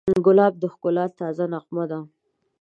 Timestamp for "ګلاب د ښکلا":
0.25-1.05